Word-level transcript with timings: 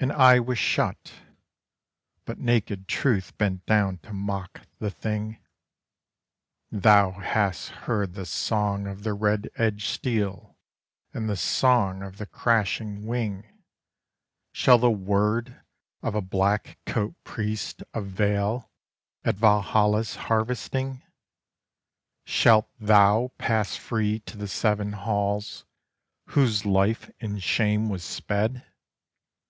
And 0.00 0.10
Eye 0.10 0.40
was 0.40 0.58
shut. 0.58 1.12
But 2.24 2.38
Nakéd 2.40 2.88
Truth 2.88 3.36
bent 3.38 3.64
down 3.66 3.98
to 3.98 4.12
mock 4.12 4.62
the 4.80 4.90
Thing: 4.90 5.40
"Thou 6.72 7.12
hast 7.12 7.68
heard 7.86 8.14
the 8.14 8.26
Song 8.26 8.88
of 8.88 9.04
the 9.04 9.12
Red 9.12 9.50
edged 9.56 9.86
Steel, 9.86 10.56
and 11.12 11.28
the 11.28 11.36
Song 11.36 12.02
of 12.02 12.16
the 12.16 12.26
Crashing 12.26 13.06
Wing: 13.06 13.44
Shall 14.52 14.78
the 14.78 14.90
word 14.90 15.60
of 16.02 16.14
a 16.16 16.22
black 16.22 16.78
coat 16.86 17.14
priest 17.22 17.84
avail 17.94 18.72
at 19.22 19.36
Valhalla's 19.36 20.16
harvesting? 20.16 21.02
Shalt 22.24 22.68
thou 22.80 23.30
pass 23.38 23.76
free 23.76 24.18
to 24.20 24.36
the 24.36 24.48
Seven 24.48 24.94
Halls 24.94 25.64
whose 26.30 26.64
life 26.64 27.10
in 27.20 27.38
shame 27.38 27.88
was 27.90 28.02
sped?" 28.02 28.66